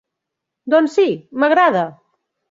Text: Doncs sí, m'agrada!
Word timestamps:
Doncs 0.73 0.95
sí, 0.99 1.05
m'agrada! 1.43 1.83